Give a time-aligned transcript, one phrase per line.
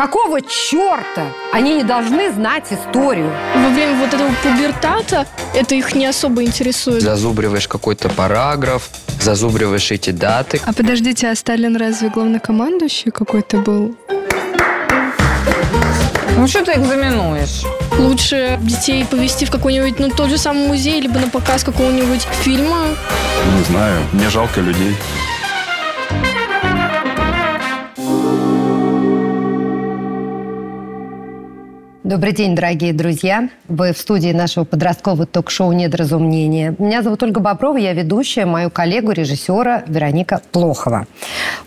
[0.00, 3.30] Какого черта они не должны знать историю?
[3.54, 7.02] Во время вот этого пубертата это их не особо интересует.
[7.02, 8.88] Зазубриваешь какой-то параграф,
[9.20, 10.58] зазубриваешь эти даты.
[10.64, 13.94] А подождите, а Сталин разве главнокомандующий какой-то был?
[16.38, 17.64] Ну что ты экзаменуешь?
[17.98, 22.86] Лучше детей повести в какой-нибудь, ну, тот же самый музей, либо на показ какого-нибудь фильма.
[23.58, 24.96] Не знаю, мне жалко людей.
[32.10, 33.50] Добрый день, дорогие друзья.
[33.68, 36.74] Вы в студии нашего подросткового ток-шоу «Недоразумение».
[36.80, 41.06] Меня зовут Ольга Боброва, я ведущая, мою коллегу, режиссера Вероника Плохова.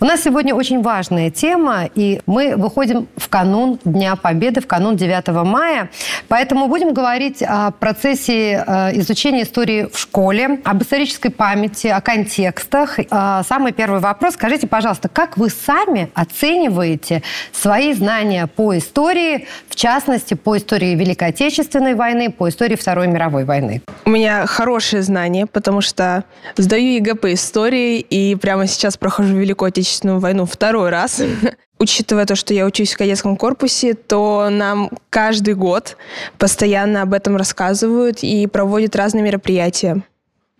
[0.01, 4.97] У нас сегодня очень важная тема, и мы выходим в канун Дня Победы, в канун
[4.97, 5.89] 9 мая.
[6.27, 12.99] Поэтому будем говорить о процессе э, изучения истории в школе, об исторической памяти, о контекстах.
[12.99, 14.33] Э, самый первый вопрос.
[14.33, 20.95] Скажите, пожалуйста, как вы сами оцениваете свои знания по истории, в частности, части по истории
[20.95, 23.81] Великой Отечественной войны, по истории Второй мировой войны?
[24.05, 26.23] У меня хорошие знания, потому что
[26.57, 31.21] сдаю ЕГЭ по истории, и прямо сейчас прохожу Великую Отечественную войну второй раз.
[31.79, 35.97] Учитывая то, что я учусь в кадетском корпусе, то нам каждый год
[36.37, 40.01] постоянно об этом рассказывают и проводят разные мероприятия.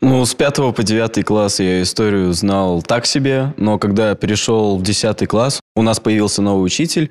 [0.02, 4.84] Ну, с пятого по девятый класс я историю знал так себе, но когда перешел в
[4.84, 7.10] десятый класс, у нас появился новый учитель,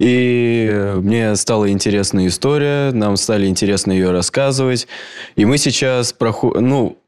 [0.00, 4.88] и мне стала интересна история, нам стали интересно ее рассказывать.
[5.36, 6.98] И мы сейчас проходим, ну,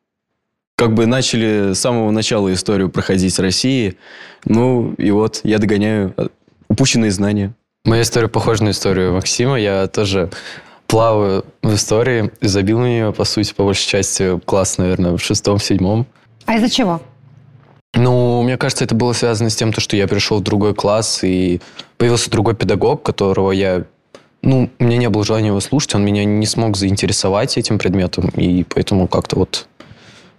[0.77, 3.97] как бы начали с самого начала историю проходить России.
[4.45, 6.15] Ну, и вот я догоняю
[6.69, 7.55] упущенные знания.
[7.87, 9.59] Моя история похожа на историю Максима.
[9.59, 10.29] Я тоже
[10.87, 16.07] плаваю в истории, забил на нее, по сути, по большей части, класс, наверное, в шестом-седьмом.
[16.45, 17.01] А из-за чего?
[17.95, 21.61] Ну, мне кажется, это было связано с тем, что я пришел в другой класс, и
[21.99, 23.85] появился другой педагог, которого я...
[24.41, 28.29] Ну, у меня не было желания его слушать, он меня не смог заинтересовать этим предметом,
[28.31, 29.67] и поэтому как-то вот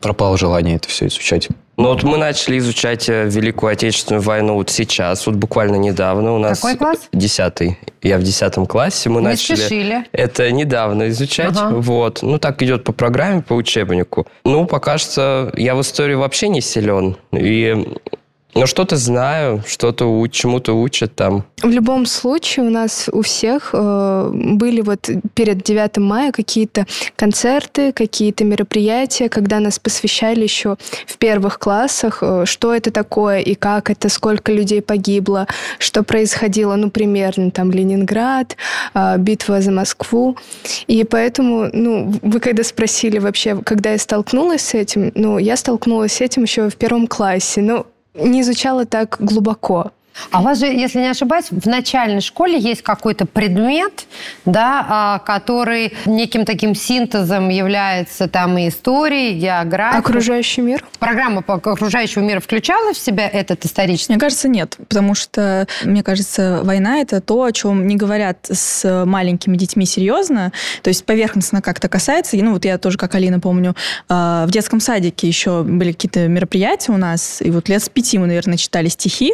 [0.04, 1.48] пропало желание это все изучать.
[1.76, 6.38] Ну вот мы начали изучать э, Великую Отечественную войну вот сейчас, вот буквально недавно у
[6.38, 6.60] нас...
[6.60, 7.00] Какой класс?
[7.12, 7.80] Десятый.
[8.04, 9.10] Я в десятом классе.
[9.10, 10.06] Мы Не начали спешили.
[10.12, 11.58] это недавно изучать.
[11.58, 11.76] Ага.
[11.76, 12.20] Вот.
[12.22, 14.28] Ну так идет по программе, по учебнику.
[14.46, 17.18] Ну, пока что я в истории вообще не силен.
[17.32, 17.88] И
[18.56, 21.46] ну, что-то знаю, что-то чему-то учат там.
[21.62, 27.92] В любом случае у нас у всех э, были вот перед 9 мая какие-то концерты,
[27.92, 30.78] какие-то мероприятия, когда нас посвящали еще
[31.08, 35.48] в первых классах, э, что это такое и как это, сколько людей погибло,
[35.80, 38.56] что происходило, ну, примерно там Ленинград,
[38.94, 40.38] э, битва за Москву.
[40.88, 46.14] И поэтому, ну, вы когда спросили вообще, когда я столкнулась с этим, ну, я столкнулась
[46.14, 47.62] с этим еще в первом классе.
[47.62, 49.92] Ну, не изучала так глубоко.
[50.32, 54.06] А у вас же, если не ошибаюсь, в начальной школе есть какой-то предмет,
[54.46, 60.00] да, а, который неким таким синтезом является там и историей, и географией.
[60.00, 60.86] Окружающий мир?
[61.00, 64.14] Программа по окружающего мира включала в себя этот исторический?
[64.14, 69.06] Мне кажется, нет, потому что, мне кажется, война– это то, о чем не говорят с
[69.06, 72.38] маленькими детьми серьезно, то есть поверхностно как-то касается.
[72.38, 73.76] И, Ну, вот я тоже, как Алина, помню,
[74.10, 78.18] э, в детском садике еще были какие-то мероприятия у нас, и вот лет с пяти
[78.18, 79.34] мы, наверное, читали стихи,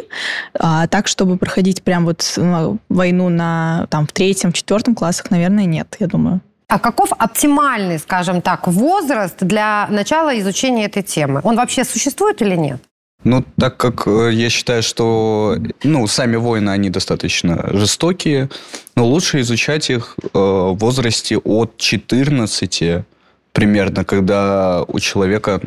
[0.72, 5.32] а так, чтобы проходить прям вот ну, войну на, там, в третьем, в четвертом классах,
[5.32, 6.40] наверное, нет, я думаю.
[6.68, 11.40] А каков оптимальный, скажем так, возраст для начала изучения этой темы?
[11.42, 12.80] Он вообще существует или нет?
[13.24, 18.48] Ну, так как э, я считаю, что ну, сами войны, они достаточно жестокие,
[18.94, 23.04] но лучше изучать их э, в возрасте от 14
[23.52, 25.60] примерно, когда у человека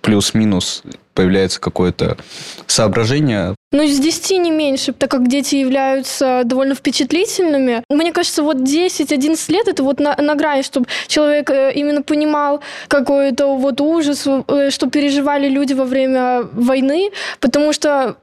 [0.00, 0.82] плюс-минус
[1.14, 2.16] появляется какое-то
[2.66, 3.54] соображение.
[3.72, 7.84] Ну, с 10 не меньше, так как дети являются довольно впечатлительными.
[7.88, 12.60] Мне кажется, вот 10-11 лет это вот на, на грани, чтобы человек э, именно понимал
[12.88, 18.16] какой-то вот ужас, э, что переживали люди во время войны, потому что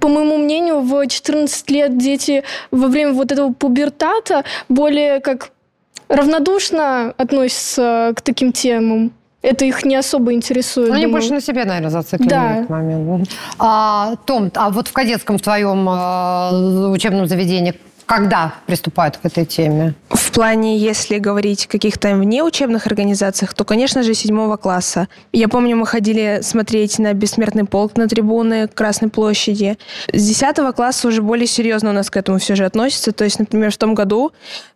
[0.00, 5.50] по моему мнению, в 14 лет дети во время вот этого пубертата более как
[6.08, 9.12] равнодушно относятся к таким темам.
[9.42, 10.88] Это их не особо интересует.
[10.88, 11.20] Ну, они думаю.
[11.20, 12.48] больше на себе, наверное, зациклены Да.
[12.48, 13.28] в этот момент.
[13.58, 17.74] А, Том, а вот в кадетском в твоем э, учебном заведении
[18.06, 19.94] когда приступают к этой теме?
[20.08, 25.08] В плане, если говорить о каких-то внеучебных организациях, то, конечно же, седьмого класса.
[25.32, 29.76] Я помню, мы ходили смотреть на «Бессмертный полк» на трибуны Красной площади.
[30.12, 33.12] С десятого класса уже более серьезно у нас к этому все же относятся.
[33.12, 34.32] То есть, например, в том году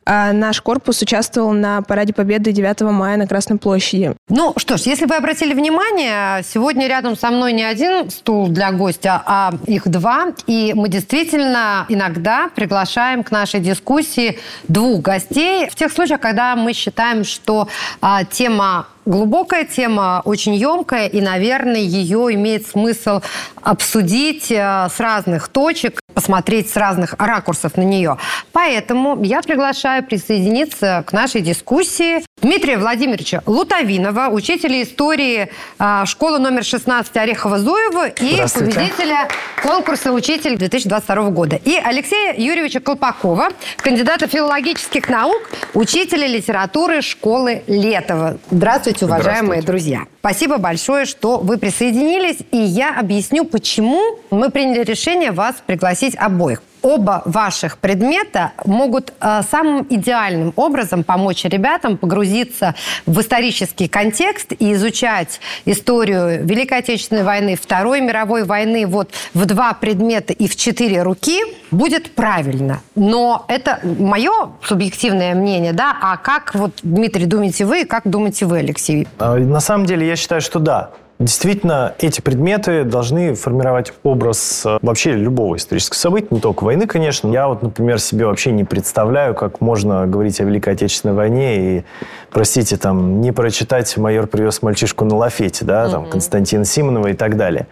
[0.06, 4.16] а, наш корпус участвовал на Параде Победы 9 мая на Красной площади.
[4.28, 8.72] Ну что ж, если вы обратили внимание, сегодня рядом со мной не один стул для
[8.72, 10.32] гостя, а их два.
[10.46, 14.38] И мы действительно иногда приглашаем к нашей дискуссии
[14.69, 15.69] двух гостей.
[15.69, 17.69] В тех случаях, когда мы считаем, что
[18.00, 23.20] а, тема глубокая тема, очень емкая, и, наверное, ее имеет смысл
[23.62, 28.19] обсудить э, с разных точек, посмотреть с разных ракурсов на нее.
[28.52, 36.64] Поэтому я приглашаю присоединиться к нашей дискуссии Дмитрия Владимировича Лутовинова, учителя истории э, школы номер
[36.64, 39.29] 16 Орехова-Зуева и победителя
[39.62, 41.56] конкурса «Учитель» 2022 года.
[41.56, 48.38] И Алексея Юрьевича Колпакова, кандидата филологических наук, учителя литературы школы Летова.
[48.50, 50.06] Здравствуйте, уважаемые друзья.
[50.20, 56.62] Спасибо большое, что вы присоединились, и я объясню, почему мы приняли решение вас пригласить обоих.
[56.82, 62.74] Оба ваших предмета могут э, самым идеальным образом помочь ребятам погрузиться
[63.06, 69.74] в исторический контекст и изучать историю Великой Отечественной войны, Второй мировой войны вот в два
[69.74, 71.40] предмета и в четыре руки
[71.70, 72.80] будет правильно.
[72.94, 75.96] Но это мое субъективное мнение, да?
[76.00, 79.06] А как вот, Дмитрий, думаете вы, как думаете вы, Алексей?
[79.18, 80.90] А, На самом деле я считаю, что да.
[81.20, 87.28] Действительно, эти предметы должны формировать образ э, вообще любого исторического события, не только войны, конечно.
[87.28, 91.84] Я вот, например, себе вообще не представляю, как можно говорить о Великой Отечественной войне и,
[92.31, 97.37] простите, там, не прочитать «Майор привез мальчишку на лафете», да, там, Константина Симонова и так
[97.37, 97.66] далее.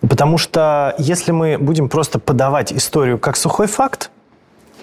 [0.00, 4.12] Потому что если мы будем просто подавать историю как сухой факт,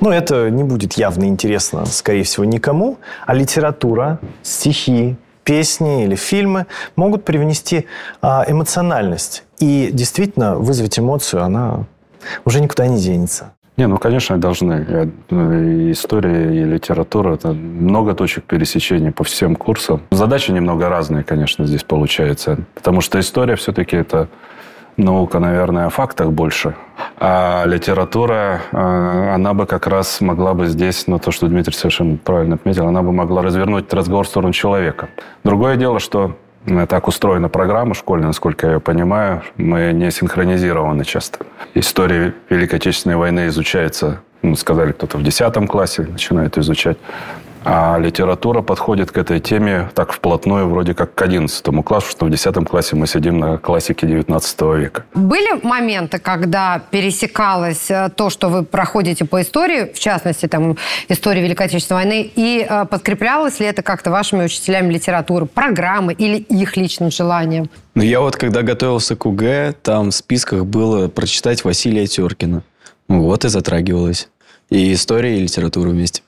[0.01, 2.97] ну, это не будет явно интересно, скорее всего, никому.
[3.25, 5.15] А литература, стихи,
[5.53, 7.87] песни или фильмы могут привнести
[8.21, 9.43] а, эмоциональность.
[9.59, 11.85] И действительно вызвать эмоцию, она
[12.45, 13.53] уже никуда не денется.
[13.75, 14.85] Не, ну, конечно, должны.
[14.89, 20.01] Я- И история, и литература– это много точек пересечения по всем курсам.
[20.11, 22.57] Задачи немного разные, конечно, здесь получается.
[22.75, 24.27] Потому что история все-таки это
[24.99, 26.75] наука, наверное, о фактах больше.
[27.17, 32.17] А литература, э, она бы как раз могла бы здесь, ну, то, что Дмитрий совершенно
[32.17, 35.09] правильно отметил, она бы могла развернуть разговор в сторону человека.
[35.43, 36.35] Другое дело, что
[36.65, 41.39] э, так устроена программа школьная, насколько я ее понимаю, мы не синхронизированы часто.
[41.73, 46.97] История Великой Отечественной войны изучается, ну, сказали, кто-то в 10 классе начинает изучать.
[47.63, 52.29] А литература подходит к этой теме так вплотную, вроде как к 11 классу, что в
[52.29, 55.05] 10 классе мы сидим на классике 19 века.
[55.13, 60.77] Были моменты, когда пересекалось э, то, что вы проходите по истории, в частности, там,
[61.09, 66.37] история Великой Отечественной войны, и э, подкреплялось ли это как-то вашими учителями литературы, программы или
[66.37, 67.69] их личным желанием?
[67.95, 72.63] Ну, я вот, когда готовился к УГ, там в списках было прочитать Василия Теркина.
[73.09, 74.29] Вот и затрагивалось.
[74.69, 76.21] И история, и литература вместе.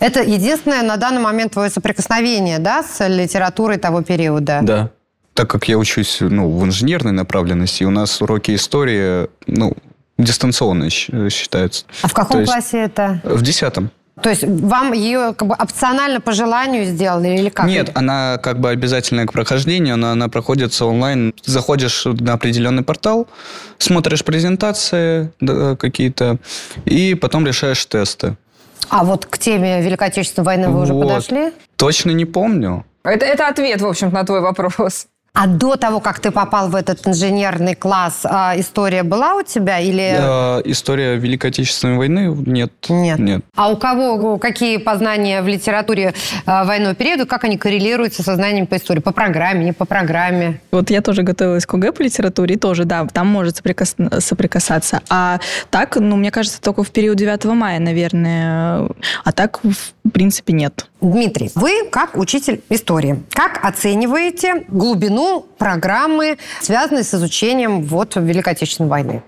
[0.00, 4.60] Это единственное на данный момент твое соприкосновение, да, с литературой того периода?
[4.62, 4.90] Да.
[5.34, 9.74] Так как я учусь ну, в инженерной направленности, у нас уроки истории ну,
[10.18, 11.84] дистанционно щ- считаются.
[12.02, 13.20] А в каком То есть классе это?
[13.24, 13.90] В десятом.
[14.22, 17.66] То есть вам ее как бы опционально по желанию сделали или как?
[17.66, 21.34] Нет, она как бы обязательная к прохождению, но она проходится онлайн.
[21.44, 23.28] Заходишь на определенный портал,
[23.78, 26.38] смотришь презентации да, какие-то,
[26.84, 28.36] и потом решаешь тесты.
[28.88, 31.02] А вот к теме Великой Отечественной войны вы уже Вот.
[31.08, 31.52] подошли?
[31.76, 32.84] Точно не помню.
[33.04, 35.06] Это, это ответ, в общем, на твой вопрос.
[35.40, 39.78] А до того, как ты попал в этот инженерный класс, а, история была у тебя
[39.78, 40.16] или...
[40.18, 42.72] Э, История Великой Отечественной войны нет.
[42.88, 43.20] Нет.
[43.20, 43.44] Нет.
[43.54, 46.12] А у кого какие познания в литературе
[46.44, 48.98] э, военного периода, как они коррелируются со знаниями по истории?
[48.98, 50.60] По программе, не по программе?
[50.72, 55.02] Вот я тоже готовилась к ОГЭ по литературе, и тоже, да, там может соприкос- соприкасаться.
[55.08, 55.38] А
[55.70, 58.88] так, ну, мне кажется, только в период 9 мая, наверное.
[59.22, 60.88] А так, в принципе, нет.
[61.00, 68.90] Дмитрий, вы как учитель истории, как оцениваете глубину программы, связанной с изучением вот Великой Отечественной
[68.90, 69.22] войны?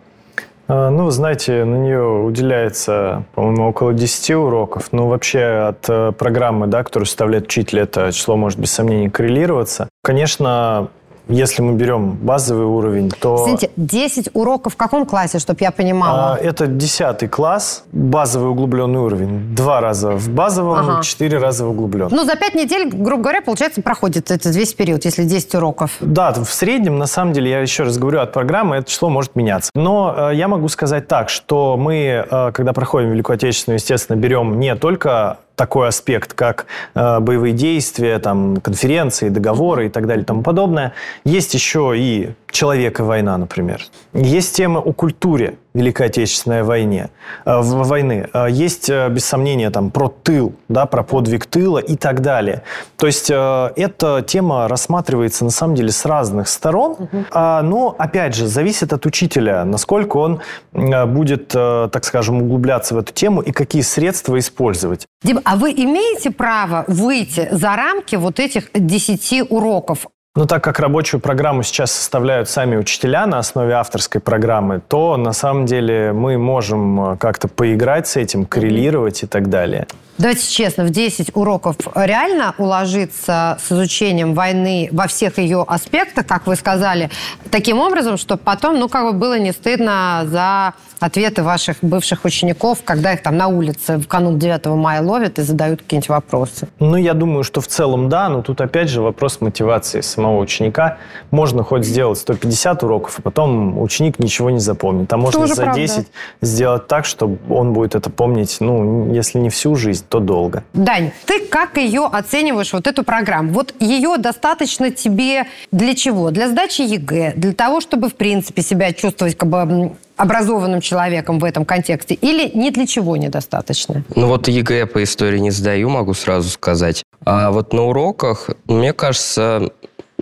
[0.71, 4.89] А, Ну, вы знаете, на нее уделяется, по-моему, около 10 уроков.
[4.93, 9.89] Ну, вообще от э, программы, да, которую составляет учитель, это число может без сомнений коррелироваться.
[10.05, 10.89] Конечно,
[11.31, 13.37] если мы берем базовый уровень, то...
[13.41, 16.35] Извините, 10 уроков в каком классе, чтобы я понимала?
[16.35, 19.55] а, это 10 класс, базовый углубленный уровень.
[19.55, 21.03] Два раза в базовом, Ага.
[21.03, 22.13] четыре раза в углубленном.
[22.15, 25.97] Ну, за 5 недель, грубо говоря, получается, проходит этот весь период, если 10 уроков.
[26.01, 29.37] Да, в среднем, на самом деле, я еще раз говорю, от программы это число может
[29.37, 29.71] меняться.
[29.75, 34.59] Но э, я могу сказать так, что мы, э, когда проходим Великую Отечественную, естественно, берем
[34.59, 36.65] не только такой аспект, как
[36.95, 40.95] э, боевые действия, там, конференции, договоры и так далее и тому подобное.
[41.27, 43.83] Есть еще и человек и война, например.
[44.13, 47.11] Есть темы о культуре Великой Отечественной войне,
[47.45, 48.29] э, войны.
[48.33, 52.63] Э, есть, э, без сомнения, там, про тыл, да, про подвиг тыла и так далее.
[52.97, 56.93] То есть э, эта тема рассматривается, на самом деле, с разных сторон.
[56.93, 57.25] Угу.
[57.31, 60.41] А, но, опять же, зависит от учителя, насколько он
[60.73, 65.07] э, будет, э, так скажем, углубляться в эту тему и какие средства использовать.
[65.23, 70.07] Дим, а вы имеете право выйти за рамки вот этих 10 уроков?
[70.37, 75.33] Ну, так как рабочую программу сейчас составляют сами учителя на основе авторской программы, то на
[75.33, 79.89] самом деле мы можем э, как-то поиграть с этим, коррелировать и так далее.
[80.21, 86.47] Давайте честно, в 10 уроков реально уложиться с изучением войны во всех ее аспектах, как
[86.47, 87.11] вы сказали,
[87.51, 92.81] таким образом, чтобы потом, ну, как бы было не стыдно за ответы ваших бывших учеников,
[92.85, 96.69] когда их там на улице в канун 9 мая ловят и задают какие-нибудь вопросы?
[96.79, 100.99] Ну, я думаю, что в целом да, но тут опять же вопрос мотивации самого ученика.
[101.31, 105.13] Можно хоть сделать 150 уроков, а потом ученик ничего не запомнит.
[105.13, 105.81] А можно за правда.
[105.81, 106.07] 10
[106.43, 110.63] сделать так, чтобы он будет это помнить, ну, если не всю жизнь, то долго.
[110.75, 113.53] Дань, ты как ее оцениваешь, вот эту программу?
[113.53, 116.31] Вот ее достаточно тебе для чего?
[116.31, 117.33] Для сдачи ЕГЭ?
[117.37, 122.15] Для того, чтобы, в принципе, себя чувствовать как бы образованным человеком в этом контексте?
[122.15, 124.05] Или ни для чего недостаточно?
[124.15, 127.03] Ну вот ЕГЭ по истории не сдаю, могу сразу сказать.
[127.25, 129.71] А вот на уроках, мне кажется,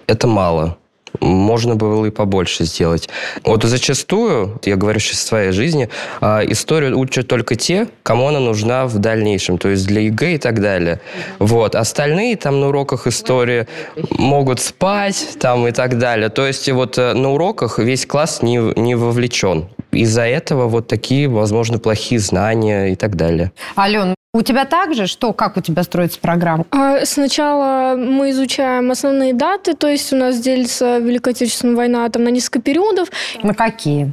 [0.08, 0.78] это мало
[1.20, 3.08] можно было и побольше сделать.
[3.44, 5.88] Вот зачастую, я говорю сейчас о своей жизни,
[6.20, 10.38] а, историю учат только те, кому она нужна в дальнейшем, то есть для ЕГЭ и
[10.38, 11.00] так далее.
[11.38, 11.74] Вот.
[11.74, 13.66] Остальные там на уроках истории
[14.10, 16.28] могут спать там и так далее.
[16.28, 19.68] То есть вот э, на уроках весь класс не, не вовлечен.
[19.90, 23.52] Из-за этого вот такие, возможно, плохие знания и так далее.
[23.76, 25.06] Ален, у тебя также?
[25.06, 26.66] Что, как у тебя строится программа?
[26.70, 32.24] А, сначала мы изучаем основные даты, то есть у нас делится Великая Отечественная война там
[32.24, 33.08] на несколько периодов.
[33.42, 34.12] На какие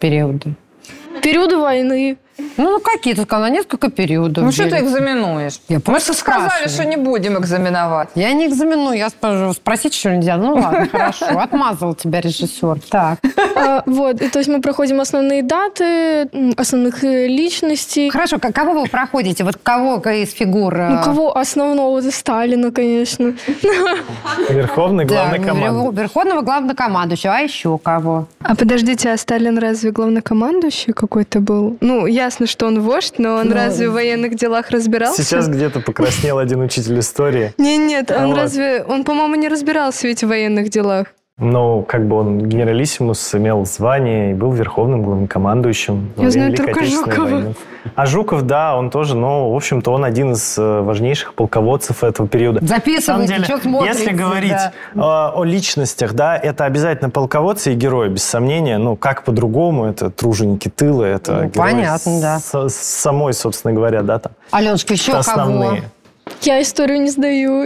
[0.00, 0.54] периоды?
[1.22, 2.16] Периоды войны.
[2.56, 3.14] Ну, ну какие?
[3.14, 4.44] Тут на несколько периодов.
[4.44, 5.60] Ну, что ты экзаменуешь?
[5.68, 8.10] Я просто Мы сказали, что не будем экзаменовать.
[8.14, 10.36] Я не экзаменую, я спрашиваю, спросить что нельзя.
[10.36, 11.26] Ну, ладно, хорошо.
[11.38, 12.80] Отмазал тебя режиссер.
[12.88, 13.18] Так.
[13.54, 18.10] А, вот, то есть мы проходим основные даты, основных э, личностей.
[18.10, 19.44] Хорошо, кого вы проходите?
[19.44, 20.74] Вот кого из фигур?
[20.74, 20.88] Э?
[20.88, 22.00] Ну, кого основного?
[22.00, 23.34] Это Сталина, конечно.
[24.48, 25.96] Верховный главный командующий.
[25.96, 27.34] Верховного главнокомандующего.
[27.34, 28.26] А еще кого?
[28.40, 31.76] А подождите, а Сталин разве главнокомандующий какой-то был?
[31.80, 35.22] Ну, я ясно, что он вождь, но он ну, разве в военных делах разбирался?
[35.22, 37.52] Сейчас где-то покраснел один учитель истории.
[37.58, 38.82] Нет, нет, он разве...
[38.84, 41.08] Он, по-моему, не разбирался ведь в военных делах.
[41.42, 46.12] Ну, как бы он генералиссимус, имел звание и был верховным главнокомандующим.
[46.16, 47.24] Я знаю только Жукова.
[47.24, 47.54] Войны.
[47.96, 52.28] А Жуков, да, он тоже, ну, в общем-то, он один из э, важнейших полководцев этого
[52.28, 52.64] периода.
[52.64, 53.98] Записывайте, деле, что смотрите.
[53.98, 54.72] Если говорить да.
[54.94, 58.78] о, о личностях, да, это обязательно полководцы и герои, без сомнения.
[58.78, 62.38] Ну, как по-другому, это труженики тыла, это ну, герои понятно, да.
[62.38, 64.32] с, с самой, собственно говоря, да, там.
[64.52, 65.80] Аленушка, еще основные.
[65.80, 66.36] кого?
[66.42, 67.64] Я историю не сдаю.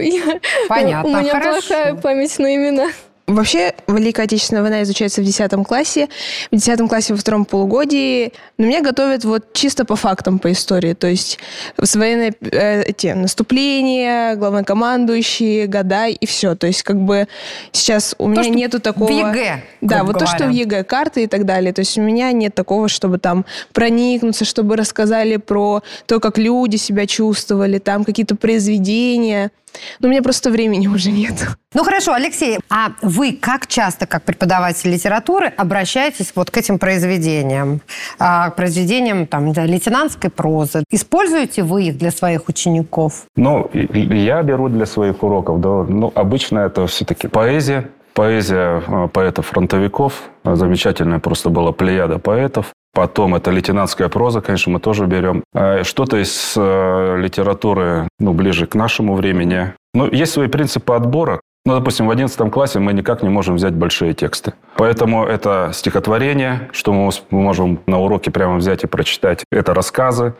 [0.67, 1.67] Понятно, У меня хорошо.
[1.67, 2.87] плохая память на имена.
[3.27, 6.07] Вообще, Великая Отечественная война изучается в 10 классе.
[6.49, 8.31] В 10 классе во втором полугодии.
[8.57, 10.93] Но меня готовят вот чисто по фактам по истории.
[10.93, 11.37] То есть
[11.77, 16.55] военные э, эти наступления, главнокомандующие, года и все.
[16.55, 17.27] То есть как бы
[17.73, 19.09] сейчас у то, меня нету такого...
[19.09, 20.25] В ЕГЭ, Да, вот говоря.
[20.25, 21.73] то, что в ЕГЭ, карты и так далее.
[21.73, 26.77] То есть у меня нет такого, чтобы там проникнуться, чтобы рассказали про то, как люди
[26.77, 29.51] себя чувствовали, там какие-то произведения.
[29.99, 31.57] Но у меня просто времени уже нет.
[31.73, 37.81] Ну хорошо, Алексей, а вы как часто, как преподаватель литературы, обращаетесь вот к этим произведениям,
[38.19, 40.83] а, к произведениям там, лейтенантской прозы?
[40.89, 43.25] Используете вы их для своих учеников?
[43.35, 50.13] Ну, я беру для своих уроков, да, ну, обычно это все-таки поэзия, поэзия а, поэтов-фронтовиков,
[50.43, 52.73] замечательная просто была плеяда поэтов.
[52.97, 55.43] Потом это лейтенантская проза, конечно, мы тоже берем.
[55.53, 59.75] А что-то из э, литературы, ну, ближе к нашему времени.
[59.93, 61.39] Ну, есть свои принципы отбора.
[61.63, 64.53] Ну, допустим, в 11 классе мы никак не можем взять большие тексты.
[64.77, 69.43] Поэтому это стихотворение, что мы можем на уроке прямо взять и прочитать.
[69.51, 70.33] Это рассказы,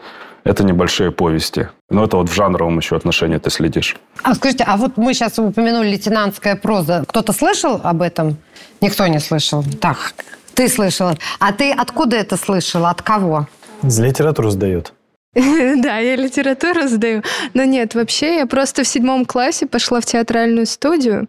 [0.43, 1.67] это небольшие повести.
[1.91, 3.97] Но это вот в жанровом еще отношении ты следишь.
[4.23, 7.03] А скажите, а вот мы сейчас упомянули лейтенантская проза.
[7.07, 8.37] Кто-то слышал об этом?
[8.81, 9.63] Никто не слышал.
[9.79, 10.15] Так,
[10.57, 11.15] ты слышала.
[11.39, 12.89] А ты откуда это слышала?
[12.89, 13.47] От кого?
[13.83, 14.93] За литературу сдает.
[15.83, 17.21] Да, я литературу сдаю.
[17.53, 21.27] Но нет, вообще я просто в седьмом классе пошла в театральную студию,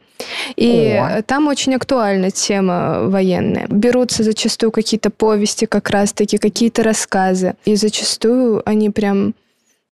[0.57, 1.23] и О.
[1.23, 3.67] там очень актуальна тема военная.
[3.69, 9.35] Берутся зачастую какие-то повести как раз-таки, какие-то рассказы, и зачастую они прям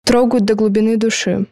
[0.06, 1.46] трогают до глубины души.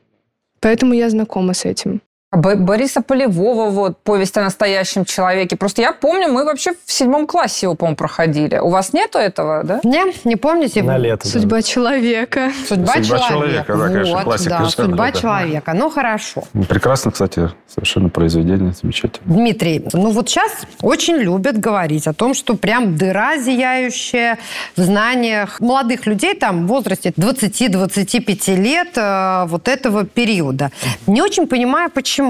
[0.61, 2.01] Поэтому я знакома с этим.
[2.35, 5.55] Бориса Полевого, вот, повесть о настоящем человеке.
[5.55, 8.57] Просто я помню, мы вообще в седьмом классе его, по-моему, проходили.
[8.57, 9.81] У вас нету этого, да?
[9.83, 10.81] Не, не помните?
[10.81, 11.27] На лето.
[11.27, 12.51] Судьба человека.
[12.67, 13.27] Судьба, Судьба человека.
[13.27, 15.19] человека, да, конечно, вот, классика да, судьба да.
[15.19, 15.73] человека.
[15.73, 16.43] Ну, хорошо.
[16.67, 19.33] Прекрасно, кстати, совершенно произведение, замечательно.
[19.33, 24.39] Дмитрий, ну вот сейчас очень любят говорить о том, что прям дыра зияющая
[24.75, 30.71] в знаниях молодых людей там в возрасте 20-25 лет э, вот этого периода.
[31.07, 32.22] Не очень понимаю, почему.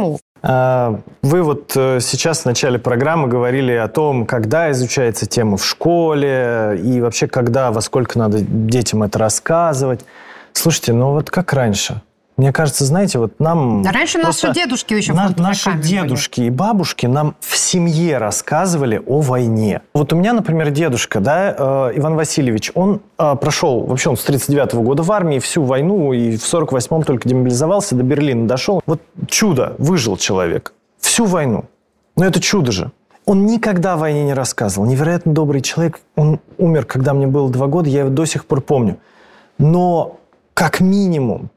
[0.45, 5.65] А, Вы вот э, сейчас в начале программы говорили о том, когда изучается тема в
[5.65, 10.01] школе и вообще когда, во сколько надо детям это рассказывать.
[10.51, 12.01] Слушайте, ну вот как раньше?
[12.35, 13.83] Мне кажется, знаете, вот нам...
[13.85, 15.81] Раньше просто наши дедушки еще на- Наши были.
[15.81, 19.81] дедушки и бабушки нам в семье рассказывали о войне.
[19.93, 24.23] Вот у меня, например, дедушка, да, э, Иван Васильевич, он э, прошел, вообще он с
[24.23, 28.81] 39 года в армии, всю войну, и в 48-м только демобилизовался, до Берлина дошел.
[28.87, 30.73] Вот чудо, выжил человек.
[30.99, 31.65] Всю войну.
[32.15, 32.91] Но это чудо же.
[33.25, 34.87] Он никогда о войне не рассказывал.
[34.87, 35.99] Невероятно добрый человек.
[36.15, 38.97] Он умер, когда мне было два года, я его до сих пор помню.
[39.57, 40.17] Но
[40.53, 41.49] как минимум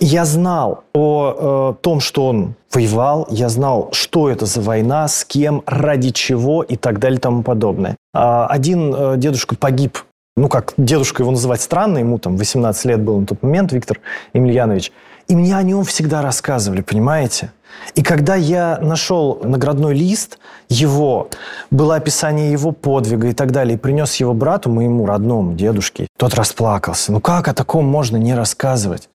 [0.00, 5.24] я знал о э, том, что он воевал, я знал, что это за война, с
[5.24, 7.96] кем, ради чего и так далее и тому подобное.
[8.14, 9.98] А, один э, дедушка погиб,
[10.36, 14.00] ну как дедушка его называть странно, ему там 18 лет был на тот момент, Виктор
[14.34, 14.92] Емельянович.
[15.28, 17.50] И мне о нем всегда рассказывали, понимаете?
[17.94, 20.38] И когда я нашел наградной лист
[20.68, 21.28] его,
[21.70, 26.34] было описание его подвига и так далее, и принес его брату, моему родному дедушке, тот
[26.34, 27.12] расплакался.
[27.12, 29.08] Ну как о таком можно не рассказывать?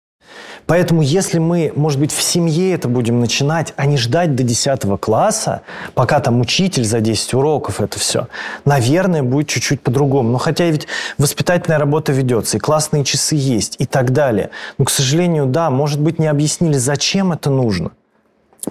[0.66, 5.00] Поэтому если мы, может быть, в семье это будем начинать, а не ждать до 10
[5.00, 5.62] класса,
[5.96, 8.28] пока там учитель за 10 уроков это все,
[8.66, 10.30] наверное, будет чуть-чуть по-другому.
[10.30, 14.52] Но хотя ведь воспитательная работа ведется, и классные часы есть, и так далее.
[14.78, 17.92] Но, к сожалению, да, может быть, не объяснили, зачем это нужно.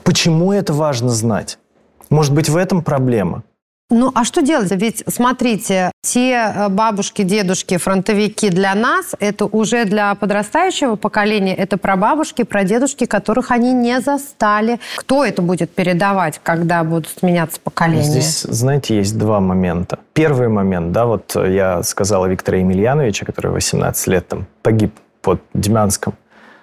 [0.03, 1.59] Почему это важно знать?
[2.09, 3.43] Может быть, в этом проблема?
[3.91, 4.71] Ну, а что делать?
[4.71, 11.77] Ведь, смотрите, те э, бабушки, дедушки, фронтовики для нас, это уже для подрастающего поколения, это
[11.77, 14.79] прабабушки, прадедушки, которых они не застали.
[14.97, 18.05] Кто это будет передавать, когда будут сменяться поколения?
[18.05, 19.99] Здесь, знаете, есть два момента.
[20.13, 25.41] Первый момент, да, вот я сказал о Викторе Емельяновиче, который 18 лет там погиб под
[25.53, 26.15] Демянском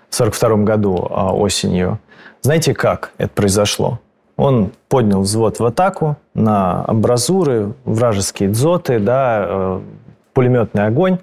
[0.10, 2.00] в 42 году а, осенью.
[2.42, 4.00] Знаете, как это произошло?
[4.38, 9.80] Он поднял взвод в атаку на абразуры, вражеские дзоты, да, э,
[10.34, 11.18] пулеметный огонь.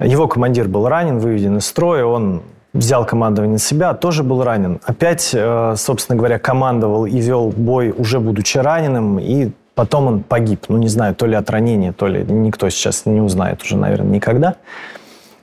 [0.00, 4.80] Его командир был ранен, выведен из строя, он взял командование на себя, тоже был ранен.
[4.84, 10.64] Опять, э, собственно говоря, командовал и вел бой, уже будучи раненым, и потом он погиб.
[10.68, 14.14] Ну, не знаю, то ли от ранения, то ли никто сейчас не узнает уже, наверное,
[14.16, 14.56] никогда.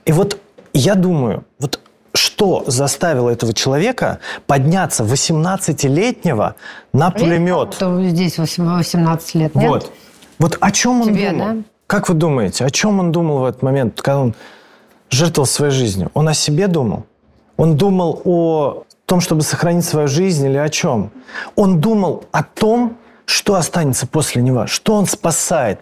[0.04, 0.38] И вот
[0.74, 1.80] я думаю, вот
[2.14, 6.56] что заставило этого человека подняться 18-летнего
[6.92, 7.74] на пулемет?
[7.74, 9.68] Что здесь 18 лет, нет?
[9.68, 9.92] Вот.
[10.38, 11.46] Вот о чем он Тебе, думал?
[11.46, 11.62] да?
[11.86, 14.34] Как вы думаете, о чем он думал в этот момент, когда он
[15.10, 16.10] жертвовал своей жизнью?
[16.14, 17.06] Он о себе думал?
[17.56, 21.10] Он думал о том, чтобы сохранить свою жизнь или о чем?
[21.54, 25.80] Он думал о том, что останется после него, что он спасает.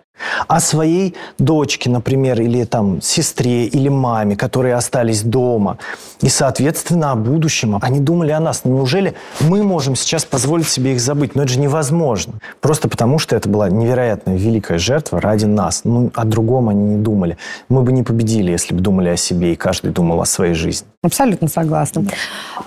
[0.48, 5.78] О своей дочке, например, или там сестре, или маме, которые остались дома.
[6.20, 7.78] И, соответственно, о будущем.
[7.80, 8.62] Они думали о нас.
[8.64, 11.34] Но неужели мы можем сейчас позволить себе их забыть?
[11.34, 12.34] Но это же невозможно.
[12.60, 15.82] Просто потому, что это была невероятная великая жертва ради нас.
[15.84, 17.36] Ну, о другом они не думали.
[17.68, 20.86] Мы бы не победили, если бы думали о себе, и каждый думал о своей жизни.
[21.02, 22.04] Абсолютно согласна.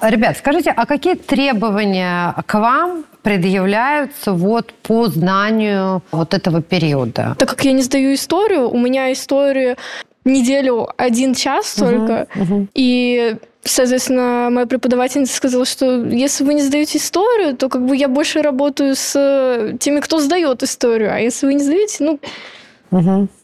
[0.02, 7.36] Ребят, скажите, а какие требования к вам предъявляются вот по знанию вот этого периода?
[7.40, 9.78] Так как я не сдаю историю, у меня история
[10.26, 12.28] неделю один час только.
[12.74, 18.08] И, соответственно, моя преподавательница сказала, что если вы не сдаете историю, то как бы я
[18.08, 21.14] больше работаю с теми, кто сдает историю.
[21.14, 22.20] А если вы не сдаете, ну,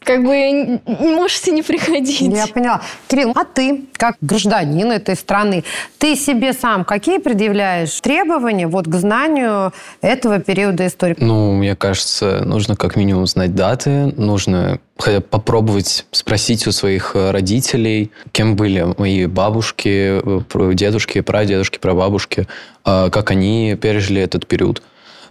[0.04, 2.20] как бы можете не приходить.
[2.20, 2.82] Я поняла.
[3.08, 5.64] Кирилл, а ты, как гражданин этой страны,
[5.98, 11.16] ты себе сам какие предъявляешь требования вот к знанию этого периода истории?
[11.18, 17.12] Ну, мне кажется, нужно как минимум знать даты, нужно хотя бы попробовать спросить у своих
[17.14, 22.46] э, родителей, кем были мои бабушки, э, про- дедушки, прадедушки, прабабушки,
[22.84, 24.82] э, как они пережили этот период.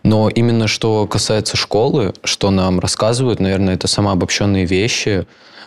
[0.03, 5.25] Но именно что касается школы, что нам рассказывают, наверное, это самообобщенные вещи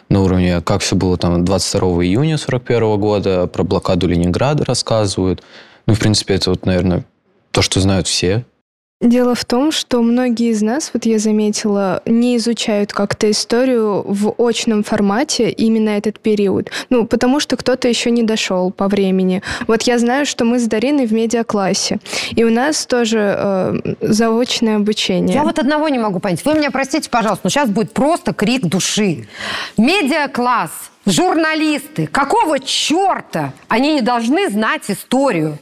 [0.08, 5.42] на уровне, как все было там 22 июня 41 года, про блокаду Ленинграда рассказывают.
[5.86, 7.04] Ну, в принципе, это вот, наверное,
[7.50, 8.44] то, что знают все.
[9.02, 14.32] Дело в том, что многие из нас, вот я заметила, не изучают как-то историю в
[14.38, 16.70] очном формате именно этот период.
[16.88, 19.42] Ну, потому что кто-то еще не дошел по времени.
[19.66, 21.98] Вот я знаю, что мы с Дариной в медиаклассе,
[22.30, 25.34] и у нас тоже э, заочное обучение.
[25.34, 26.44] Я вот одного не могу понять.
[26.44, 29.26] Вы меня простите, пожалуйста, но сейчас будет просто крик души.
[29.76, 30.70] Медиакласс,
[31.06, 35.58] журналисты, какого черта они не должны знать историю?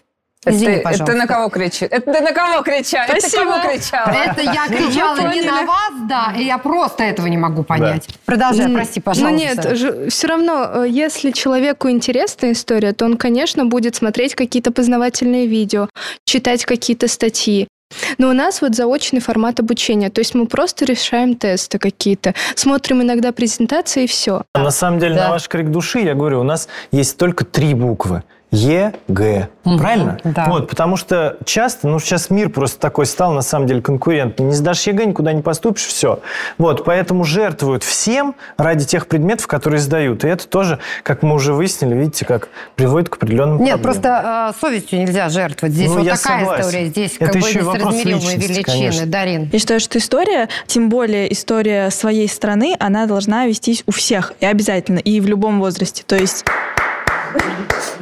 [0.46, 1.04] Извини, это, пожалуйста.
[1.04, 1.92] это на кого кричит?
[1.92, 3.04] Это ты на кого кричал?
[3.06, 3.44] Это Спасибо.
[3.44, 4.10] кого кричала?
[4.10, 8.08] Это я кричала не на вас, да, и я просто этого не могу понять.
[8.24, 9.30] Продолжай, М, прости, пожалуйста.
[9.30, 14.72] Ну нет, все равно, э, если человеку интересна история, то он, конечно, будет смотреть какие-то
[14.72, 15.88] познавательные видео,
[16.24, 17.68] читать какие-то статьи.
[18.16, 23.02] Но у нас вот заочный формат обучения, то есть мы просто решаем тесты какие-то, смотрим
[23.02, 24.44] иногда презентации и все.
[24.54, 25.24] На самом деле, Да.
[25.24, 28.22] на ваш крик души, я говорю, у нас есть только три буквы.
[28.52, 29.48] Е, Г.
[29.62, 30.18] Правильно?
[30.24, 30.46] да.
[30.48, 34.46] Вот, потому что часто, ну, сейчас мир просто такой стал, на самом деле, конкурентный.
[34.46, 36.18] Не сдашь ЕГЭ, никуда не поступишь, все.
[36.58, 40.24] Вот, поэтому жертвуют всем ради тех предметов, которые сдают.
[40.24, 43.82] И это тоже, как мы уже выяснили, видите, как приводит к определенным Нет, проблемам.
[44.02, 45.72] просто э, совестью нельзя жертвовать.
[45.74, 46.64] Здесь Ну, вот я такая согласен.
[46.66, 46.86] история.
[46.86, 48.64] Здесь Это как бы еще и вопрос несоразмеримые личности, величины.
[48.64, 49.06] конечно.
[49.06, 49.50] Дарин.
[49.52, 54.32] Я считаю, что история, тем более история своей страны, она должна вестись у всех.
[54.40, 54.98] И обязательно.
[54.98, 56.02] И в любом возрасте.
[56.04, 56.44] То есть...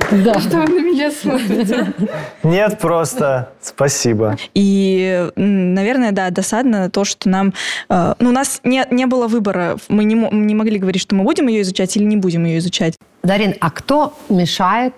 [0.09, 1.93] Что вы на меня смотрите?
[2.43, 4.37] Нет, просто спасибо.
[4.55, 7.53] И, наверное, да, досадно то, что нам...
[7.89, 9.77] э, ну, у нас не, не было выбора.
[9.89, 12.95] Мы не, не могли говорить, что мы будем ее изучать или не будем ее изучать.
[13.23, 14.95] Дарин, а кто мешает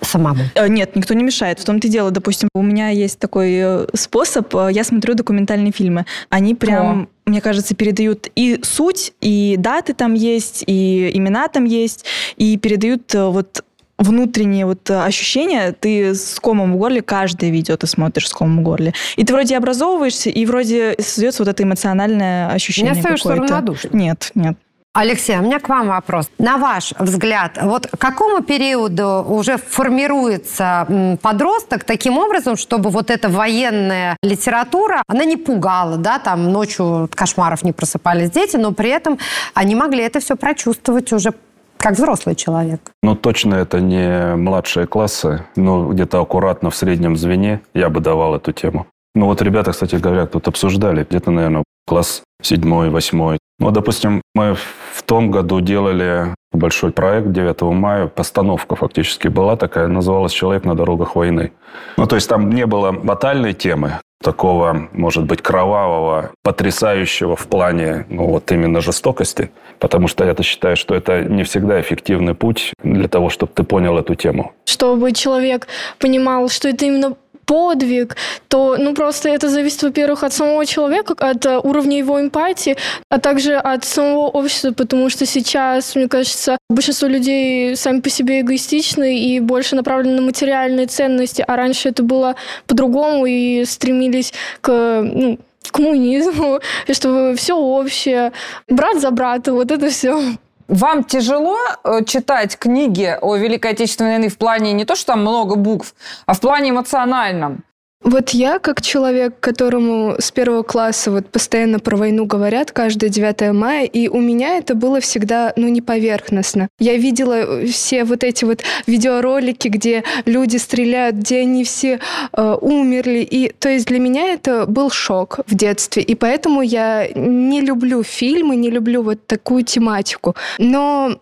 [0.00, 0.44] самому?
[0.54, 1.58] Э, Нет, никто не мешает.
[1.58, 4.54] В том-то и дело, допустим, у меня есть такой э, способ.
[4.70, 6.06] Я смотрю документальные фильмы.
[6.28, 12.04] Они прям, мне кажется, передают и суть, и даты там есть, и имена там есть,
[12.36, 13.64] и передают вот
[14.00, 18.60] внутренние вот э, ощущения, ты с комом в горле, каждое видео ты смотришь с комом
[18.60, 18.94] в горле.
[19.16, 23.54] И ты вроде образовываешься, и вроде создается вот это эмоциональное ощущение остаешься какое-то.
[23.54, 23.96] равнодушным.
[23.96, 24.56] Нет, нет.
[24.92, 26.28] Алексей, у меня к вам вопрос.
[26.38, 33.28] На ваш взгляд, вот к какому периоду уже формируется подросток таким образом, чтобы вот эта
[33.28, 39.18] военная литература, она не пугала, да, там ночью кошмаров не просыпались дети, но при этом
[39.54, 41.34] они могли это все прочувствовать уже
[41.80, 42.92] как взрослый человек.
[43.02, 48.36] Ну, точно это не младшие классы, но где-то аккуратно в среднем звене я бы давал
[48.36, 48.86] эту тему.
[49.14, 53.38] Ну, вот ребята, кстати говоря, тут обсуждали, где-то, наверное, класс седьмой, восьмой.
[53.60, 54.54] Ну, допустим, мы
[54.94, 60.74] в том году делали большой проект 9 мая, постановка фактически была такая, называлась «Человек на
[60.74, 61.52] дорогах войны».
[61.98, 68.06] Ну, то есть там не было батальной темы, такого, может быть, кровавого, потрясающего в плане,
[68.08, 73.08] ну, вот именно жестокости, потому что я-то считаю, что это не всегда эффективный путь для
[73.08, 74.52] того, чтобы ты понял эту тему.
[74.64, 75.66] чтобы человек
[75.98, 77.14] понимал, что это именно
[77.50, 82.76] подвиг, то ну просто это зависит, во-первых, от самого человека, от э, уровня его эмпатии,
[83.08, 88.42] а также от самого общества, потому что сейчас, мне кажется, большинство людей сами по себе
[88.42, 92.36] эгоистичны и больше направлены на материальные ценности, а раньше это было
[92.68, 95.38] по-другому и стремились к ну,
[95.72, 98.30] коммунизму, и чтобы все общее,
[98.68, 100.22] брат за брата, вот это все.
[100.70, 105.22] Вам тяжело э, читать книги о Великой Отечественной войне в плане не то, что там
[105.22, 107.64] много букв, а в плане эмоциональном?
[108.02, 113.52] Вот я, как человек, которому с первого класса вот постоянно про войну говорят, каждое 9
[113.52, 116.68] мая, и у меня это было всегда, ну, не поверхностно.
[116.78, 122.00] Я видела все вот эти вот видеоролики, где люди стреляют, где они все
[122.32, 127.06] э, умерли, и то есть для меня это был шок в детстве, и поэтому я
[127.14, 130.34] не люблю фильмы, не люблю вот такую тематику.
[130.58, 131.20] Но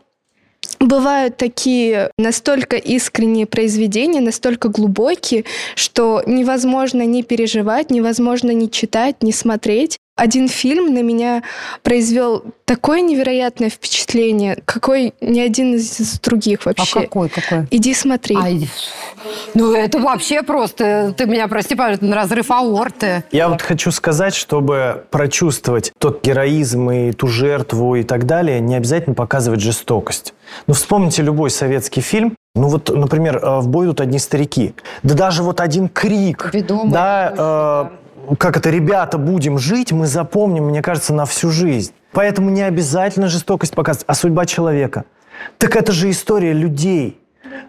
[0.81, 9.33] Бывают такие настолько искренние произведения, настолько глубокие, что невозможно не переживать, невозможно не читать, не
[9.33, 9.99] смотреть.
[10.19, 11.45] Один фильм на меня
[11.85, 16.99] произвел такое невероятное впечатление, какой ни один из других вообще.
[16.99, 17.69] А какой, какой?
[17.71, 18.37] Иди смотри.
[18.37, 18.69] А, иди-
[19.55, 23.23] ну, это вообще просто, ты меня прости, пожалуйста, на разрыв аорты.
[23.31, 28.75] Я вот хочу сказать, чтобы прочувствовать тот героизм и ту жертву и так далее, не
[28.75, 30.35] обязательно показывать жестокость.
[30.67, 32.35] Ну, вспомните любой советский фильм.
[32.57, 34.75] Ну вот, например, в бой идут одни старики.
[35.05, 36.51] Да даже вот один крик.
[36.53, 36.93] Ведомый.
[36.93, 41.93] Да, э, как это, ребята, будем жить, мы запомним, мне кажется, на всю жизнь.
[42.13, 45.05] Поэтому не обязательно жестокость показывать, а судьба человека.
[45.59, 47.21] Так это же история людей.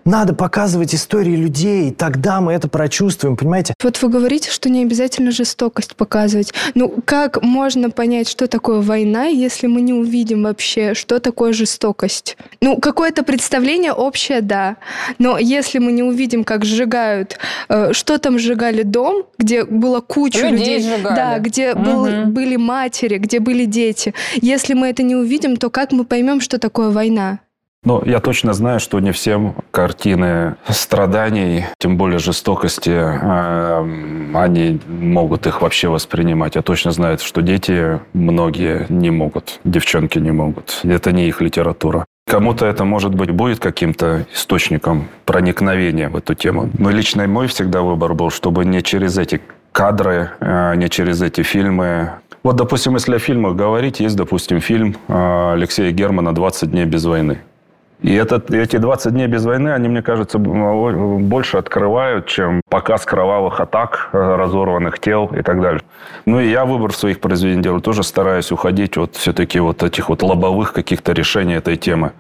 [0.09, 3.75] Надо показывать истории людей, тогда мы это прочувствуем, понимаете?
[3.83, 6.51] Вот вы говорите, что не обязательно жестокость показывать.
[6.73, 12.37] Ну, как можно понять, что такое война, если мы не увидим вообще, что такое жестокость?
[12.59, 14.77] Ну, какое-то представление общее, да.
[15.19, 17.37] Но если мы не увидим, как сжигают,
[17.69, 21.15] э, что там сжигали дом, где было куча Людей людей, сжигали.
[21.15, 22.33] да, где был- Мгм.
[22.33, 24.15] были матери, где были дети.
[24.41, 27.41] Если мы это не увидим, то как мы поймем, что такое война?
[27.83, 35.47] Но я точно знаю, что не всем картины страданий, тем более жестокости, э, они могут
[35.47, 36.55] их вообще воспринимать.
[36.55, 40.81] Я точно знаю, что дети многие не могут, девчонки не могут.
[40.83, 42.05] Это не их литература.
[42.27, 46.69] Кому-то это, может быть, будет каким-то источником проникновения в эту тему.
[46.77, 51.43] Но лично мой всегда выбор был, чтобы не через эти кадры, э, не через эти
[51.43, 52.11] фильмы.
[52.43, 57.05] Вот, допустим, если о фильмах говорить, есть, допустим, фильм э, Алексея Германа «20 дней без
[57.05, 57.39] войны».
[58.01, 63.59] И этот, эти 20 дней без войны, они, мне кажется, больше открывают, чем показ кровавых
[63.59, 65.81] атак, э, разорванных тел и так далее.
[66.25, 70.23] Ну и я выбор своих произведениях делаю, тоже стараюсь уходить от все-таки вот этих вот
[70.23, 72.13] лобовых каких-то решений этой темы.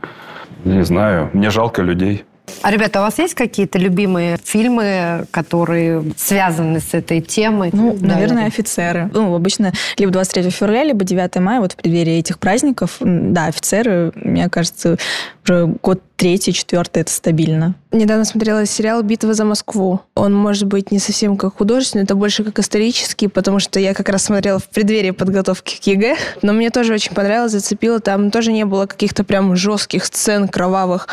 [0.65, 2.25] Не знаю, мне жалко людей.
[2.61, 7.69] А, ребята, у вас есть какие-то любимые фильмы, которые связаны с этой темой?
[7.73, 9.09] Ну, Да, наверное, офицеры.
[9.13, 12.97] Ну, обычно либо 23 февраля, либо 9 мая, вот в преддверии этих праздников.
[12.99, 14.97] Да, офицеры, мне кажется,
[15.43, 17.75] уже год третий, четвертый, это стабильно.
[17.93, 20.01] Недавно смотрела сериал «Битва за Москву».
[20.15, 24.09] Он может быть не совсем как художественный, это больше как исторический, потому что я как
[24.09, 26.17] раз смотрела в преддверии подготовки к ЕГЭ.
[26.41, 28.01] Но мне тоже очень понравилось, зацепило.
[28.01, 31.07] Там тоже не было каких-то прям жестких сцен кровавых.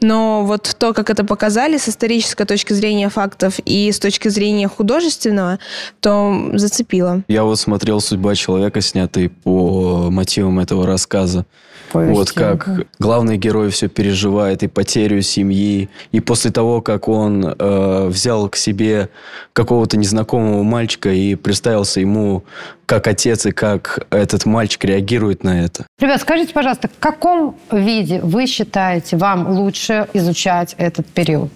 [0.00, 4.68] Но вот то, как это показали с исторической точки зрения фактов и с точки зрения
[4.68, 5.58] художественного,
[6.00, 7.24] то зацепило.
[7.26, 11.46] Я вот смотрел «Судьба человека», снятый по мотивам этого рассказа.
[11.92, 12.84] Повести, Вот как ага.
[12.98, 15.88] главный герой все переживает, и потерю семьи.
[16.10, 19.10] И после того, как он э, взял к себе
[19.52, 22.44] какого-то незнакомого мальчика и представился ему
[22.86, 25.86] как отец, и как этот мальчик реагирует на это.
[25.98, 31.50] Ребят, скажите, пожалуйста, в каком виде вы считаете вам лучше изучать этот период?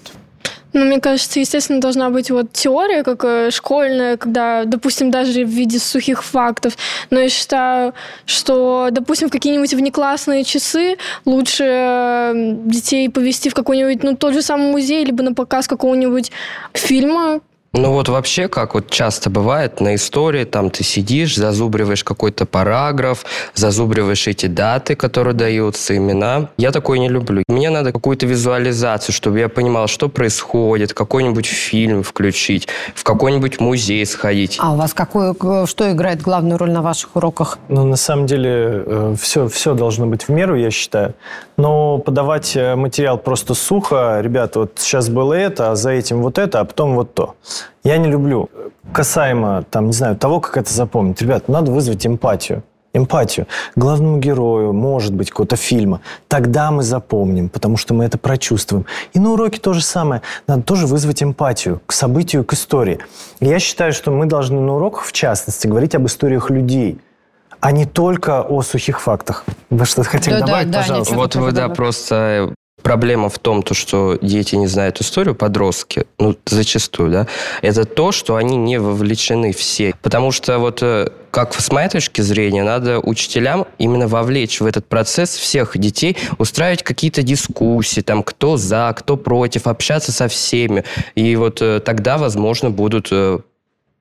[0.76, 5.48] Ну, мне кажется, естественно, должна быть вот теория, как э, школьная, когда, допустим, даже в
[5.48, 6.76] виде сухих фактов.
[7.08, 7.94] Но я считаю,
[8.26, 12.32] что, допустим, в какие-нибудь внеклассные часы лучше э,
[12.66, 16.30] детей повести в какой-нибудь, ну, тот же самый музей, либо на показ какого-нибудь
[16.74, 17.40] фильма,
[17.76, 23.26] Ну вот вообще, как вот часто бывает на истории, там ты сидишь, зазубриваешь какой-то параграф,
[23.54, 26.48] зазубриваешь эти даты, которые даются, имена.
[26.56, 27.42] Я такое не люблю.
[27.48, 34.06] Мне надо какую-то визуализацию, чтобы я понимал, что происходит, какой-нибудь фильм включить, в какой-нибудь музей
[34.06, 34.56] сходить.
[34.58, 35.34] А у вас какое,
[35.66, 37.58] что играет главную роль на ваших уроках?
[37.68, 41.14] Ну, на самом деле, все, все должно быть в меру, я считаю.
[41.58, 46.38] Но подавать э, материал просто сухо, ребята, вот сейчас было это, а за этим вот
[46.38, 47.34] это, а потом вот то.
[47.84, 48.48] Я не люблю.
[48.92, 51.20] Касаемо, там, не знаю, того, как это запомнить.
[51.22, 52.62] Ребят, надо вызвать эмпатию.
[52.92, 56.00] Эмпатию главному герою, может быть, какого-то фильма.
[56.28, 58.86] Тогда мы запомним, потому что мы это прочувствуем.
[59.12, 60.22] И на уроке то же самое.
[60.46, 63.00] Надо тоже вызвать эмпатию к событию, к истории.
[63.40, 66.98] И я считаю, что мы должны на уроках, в частности, говорить об историях людей,
[67.60, 69.44] а не только о сухих фактах.
[69.70, 71.12] Вы что-то хотели Да-да, добавить, да, пожалуйста?
[71.12, 71.22] ничего.
[71.22, 72.54] Вот вы, да, просто
[72.86, 77.26] проблема в том, то, что дети не знают историю, подростки, ну, зачастую, да,
[77.60, 79.92] это то, что они не вовлечены все.
[80.02, 84.86] Потому что вот э, как с моей точки зрения, надо учителям именно вовлечь в этот
[84.86, 90.84] процесс всех детей, устраивать какие-то дискуссии, там, кто за, кто против, общаться со всеми.
[91.16, 93.40] И вот э, тогда, возможно, будут э,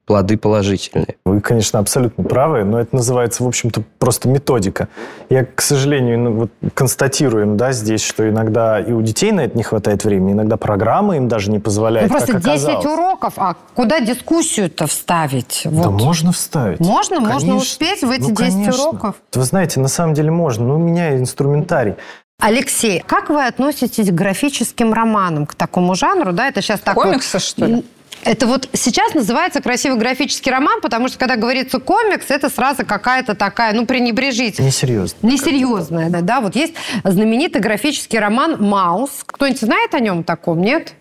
[0.06, 1.16] плоды положительные.
[1.26, 4.88] Вы, конечно, абсолютно правы, но это называется, в общем-то, просто методика.
[5.30, 9.58] Я, к сожалению, ну, вот констатируем, да, здесь, что иногда и у детей на это
[9.58, 12.86] не хватает времени, иногда программа им даже не позволяет, Ну, просто как 10 оказалось.
[12.86, 15.62] уроков, а куда дискуссию-то вставить?
[15.66, 16.02] Да Вот.
[16.02, 16.80] можно вставить.
[16.80, 17.20] Можно?
[17.20, 17.56] Можно Конечно.
[17.56, 18.84] успеть в эти Ну, 10 конечно.
[18.90, 19.16] уроков?
[19.34, 20.66] Вы знаете, на самом деле можно.
[20.66, 21.96] Ну, у меня инструментарий.
[22.40, 26.34] Алексей, как вы относитесь к графическим романам, к такому жанру?
[26.34, 27.06] Да, это сейчас такой...
[27.06, 27.86] Комиксы, что ли?
[28.24, 33.36] Это вот сейчас называется красивый графический роман, потому что когда говорится комикс, это сразу какая-то
[33.36, 34.70] такая, ну, пренебрежительная.
[34.70, 35.18] Несерьезно.
[35.22, 36.42] Несерьезная, да, да.
[36.42, 39.24] Вот есть знаменитый графический роман «Маус».
[39.28, 40.94] Кто-нибудь знает о нем таком, нет?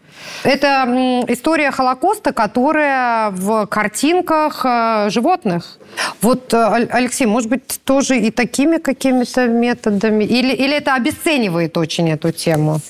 [0.42, 5.78] Это история Холокоста, которая в картинках э, животных.
[6.20, 10.24] Вот, э, Алексей, может быть, тоже и такими какими-то методами?
[10.24, 12.80] Или, или это обесценивает очень эту тему?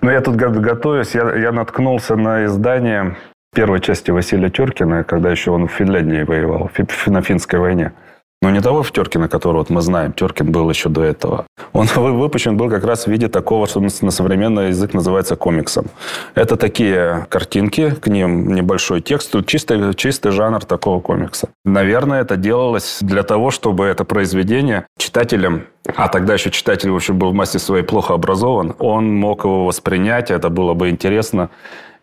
[0.00, 3.16] Ну, я тут го- готовюсь, я, я наткнулся на издание
[3.54, 6.70] первой части Василия Чуркина, когда еще он в Финляндии воевал,
[7.06, 7.92] на финской войне.
[8.44, 10.12] Но не того Теркина, которого вот мы знаем.
[10.12, 11.46] Теркин был еще до этого.
[11.72, 15.86] Он выпущен был как раз в виде такого, что на современный язык называется комиксом.
[16.34, 21.48] Это такие картинки, к ним небольшой текст, чистый, чистый жанр такого комикса.
[21.64, 25.62] Наверное, это делалось для того, чтобы это произведение читателям
[25.96, 30.30] а тогда еще читатель вообще был в массе своей плохо образован, он мог его воспринять,
[30.30, 31.50] это было бы интересно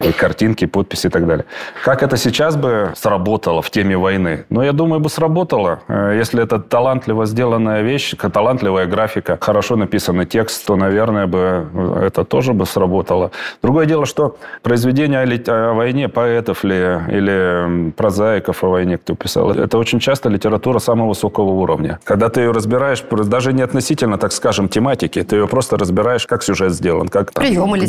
[0.09, 1.45] картинки, подписи и так далее.
[1.83, 4.45] Как это сейчас бы сработало в теме войны?
[4.49, 5.79] Ну, я думаю, бы сработало.
[5.87, 12.07] Э, если это талантливо сделанная вещь, талантливая графика, хорошо написанный текст, то, наверное, бы э,
[12.07, 13.31] это тоже бы сработало.
[13.61, 19.77] Другое дело, что произведения о войне, поэтов ли, или прозаиков о войне, кто писал, это
[19.77, 21.99] очень часто литература самого высокого уровня.
[22.03, 26.43] Когда ты ее разбираешь, даже не относительно, так скажем, тематики, ты ее просто разбираешь, как
[26.43, 27.79] сюжет сделан, как там, Приемы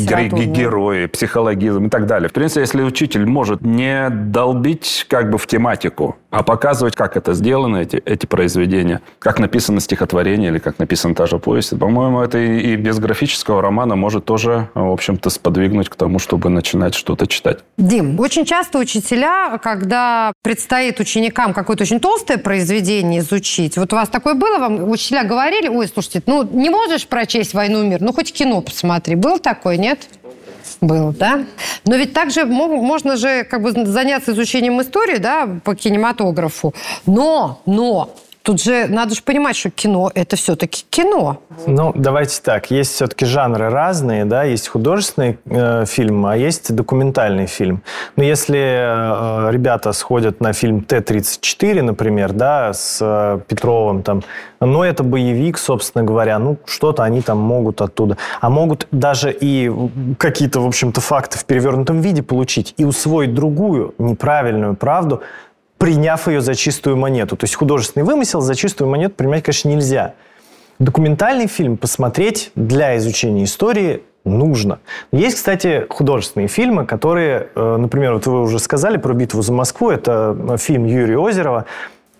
[0.45, 2.29] герои, психологизм и так так далее.
[2.29, 7.33] В принципе, если учитель может не долбить как бы в тематику, а показывать, как это
[7.33, 12.37] сделано, эти, эти произведения, как написано стихотворение или как написана та же повесть, по-моему, это
[12.37, 17.27] и, и без графического романа может тоже, в общем-то, сподвигнуть к тому, чтобы начинать что-то
[17.27, 17.59] читать.
[17.77, 24.09] Дим, очень часто учителя, когда предстоит ученикам какое-то очень толстое произведение изучить, вот у вас
[24.09, 28.11] такое было, вам учителя говорили, ой, слушайте, ну не можешь прочесть «Войну и мир», ну
[28.13, 29.15] хоть кино посмотри.
[29.15, 29.99] Был такое, нет?
[30.81, 31.45] Был, да?
[31.85, 36.73] Но ведь также можно же как бы заняться изучением истории, да, по кинематографу.
[37.05, 38.09] Но, но
[38.43, 41.37] Тут же надо же понимать, что кино– это все-таки кино.
[41.65, 42.71] Ну, давайте так.
[42.71, 44.43] Есть все-таки жанры разные, да.
[44.43, 47.83] Есть художественный э, фильм, а есть документальный фильм.
[48.17, 54.23] Но если э, ребята сходят на фильм Т-34, например, да, с э, Петровым там,
[54.59, 58.17] ну, это боевик, собственно говоря, ну, что-то они там могут оттуда.
[58.41, 59.71] А могут даже и
[60.17, 65.21] какие-то, в общем-то, факты в перевернутом виде получить и усвоить другую неправильную правду–
[65.83, 67.35] приняв ее за чистую монету.
[67.35, 70.13] То есть художественный вымысел за чистую монету принимать, конечно, нельзя.
[70.79, 74.79] Документальный фильм посмотреть для изучения истории нужно.
[75.11, 79.89] Есть, кстати, художественные фильмы, которые, э, например, вот вы уже сказали про битву за Москву,
[79.89, 81.65] это э, фильм Юрия Озерова,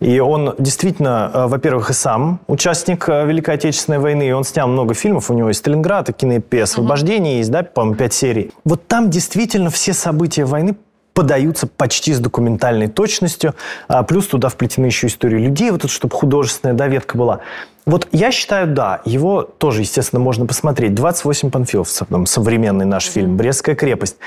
[0.02, 4.94] и он действительно, э, во-первых, и сам участник Великой Отечественной войны, и он снял много
[4.94, 7.38] фильмов, у него есть «Сталинград», и «Киноэпопея освобождения», uh-huh.
[7.38, 8.52] есть, да, по-моему, пять серий.
[8.66, 10.76] Вот там действительно все события войны
[11.14, 13.56] подаются почти с документальной точностью,
[13.88, 17.40] а плюс туда вплетены еще истории людей, вот это, чтобы художественная доветка была.
[17.86, 20.96] Вот я считаю, да, его тоже, естественно, можно посмотреть.
[20.96, 24.18] 28 панфиловцев, там, современный наш фильм «Брестская крепость».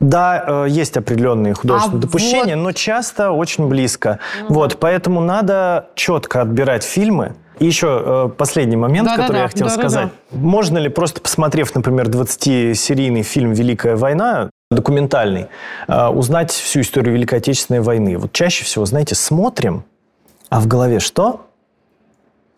[0.00, 2.62] Да, э, есть определенные художественные а допущения, вот...
[2.62, 4.18] но часто очень близко.
[4.48, 9.42] Ну, вот, поэтому надо четко отбирать фильмы, и еще э, последний момент, да, который да,
[9.42, 10.08] я хотел да, сказать.
[10.08, 10.38] Да, да.
[10.38, 15.46] Можно ли просто посмотрев, например, 20-серийный фильм «Великая война», документальный,
[15.88, 18.18] э, узнать всю историю Великой Отечественной войны.
[18.18, 19.84] Вот чаще всего, знаете, смотрим,
[20.50, 21.46] а в голове что?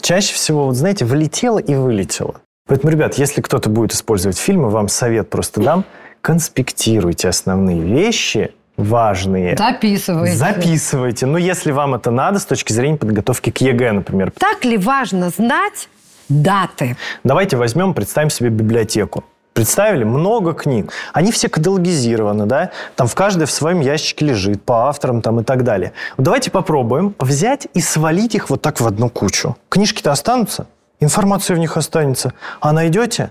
[0.00, 2.40] Чаще всего, вот знаете, влетело и вылетело.
[2.66, 5.84] Поэтому, ребят, если кто-то будет использовать фильмы, вам совет просто дам,
[6.20, 9.56] конспектируйте основные вещи, важные.
[9.56, 10.36] Записывайте.
[10.36, 11.26] Записывайте.
[11.26, 14.32] Ну, если вам это надо с точки зрения подготовки к ЕГЭ, например.
[14.36, 15.88] Так ли важно знать
[16.28, 16.96] даты?
[17.24, 19.24] Давайте возьмем, представим себе библиотеку
[19.56, 20.92] представили много книг.
[21.14, 25.44] Они все каталогизированы, да, там в каждой в своем ящике лежит, по авторам там и
[25.44, 25.92] так далее.
[26.18, 29.56] Давайте попробуем взять и свалить их вот так в одну кучу.
[29.70, 30.66] Книжки-то останутся,
[31.00, 32.34] информация в них останется.
[32.60, 33.30] А найдете?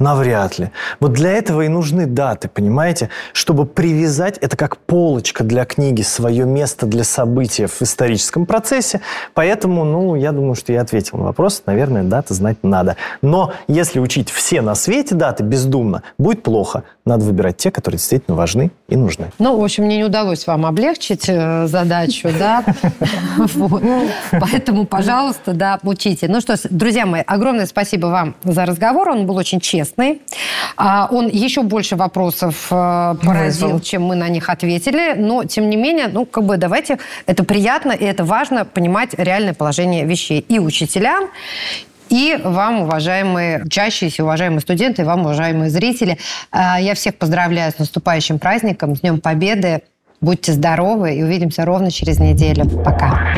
[0.00, 0.70] Навряд ли.
[0.98, 3.10] Вот для этого и нужны даты, понимаете?
[3.34, 9.02] Чтобы привязать, это как полочка для книги, свое место для события в историческом процессе.
[9.34, 11.62] Поэтому, ну, я думаю, что я ответил на вопрос.
[11.66, 12.96] Наверное, даты знать надо.
[13.20, 16.84] Но если учить все на свете даты бездумно, будет плохо.
[17.10, 19.32] Надо выбирать те, которые действительно важны и нужны.
[19.40, 22.64] Ну, в общем, мне не удалось вам облегчить э, задачу, да?
[24.30, 26.28] Поэтому, пожалуйста, да, учите.
[26.28, 29.08] Ну что, друзья мои, огромное спасибо вам за разговор.
[29.08, 30.22] Он был очень честный.
[30.76, 35.14] А, он еще больше вопросов э, породил, чем мы на них ответили.
[35.16, 39.52] Но, тем не менее, ну, как бы давайте, это приятно и это важно понимать реальное
[39.52, 41.24] положение вещей и учителям,
[42.10, 46.18] и вам, уважаемые учащиеся, уважаемые студенты, вам, уважаемые зрители.
[46.50, 49.82] А, я всех поздравляю с наступающим праздником, с Днем Победы.
[50.20, 52.66] Будьте здоровы и увидимся ровно через неделю.
[52.84, 53.34] Пока.